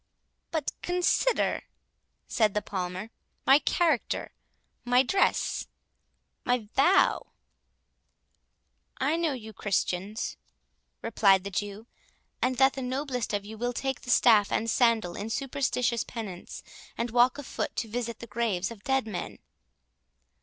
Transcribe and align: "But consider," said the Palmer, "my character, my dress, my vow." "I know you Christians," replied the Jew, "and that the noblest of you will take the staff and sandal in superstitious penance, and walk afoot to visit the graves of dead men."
"But 0.49 0.71
consider," 0.81 1.65
said 2.27 2.55
the 2.55 2.61
Palmer, 2.63 3.11
"my 3.45 3.59
character, 3.59 4.31
my 4.83 5.03
dress, 5.03 5.67
my 6.43 6.67
vow." 6.73 7.27
"I 8.97 9.15
know 9.15 9.33
you 9.33 9.53
Christians," 9.53 10.37
replied 11.03 11.43
the 11.43 11.51
Jew, 11.51 11.85
"and 12.41 12.57
that 12.57 12.73
the 12.73 12.81
noblest 12.81 13.31
of 13.31 13.45
you 13.45 13.59
will 13.59 13.73
take 13.73 14.01
the 14.01 14.09
staff 14.09 14.51
and 14.51 14.67
sandal 14.71 15.15
in 15.15 15.29
superstitious 15.29 16.03
penance, 16.03 16.63
and 16.97 17.11
walk 17.11 17.37
afoot 17.37 17.75
to 17.75 17.87
visit 17.87 18.17
the 18.17 18.25
graves 18.25 18.71
of 18.71 18.81
dead 18.83 19.05
men." 19.05 19.37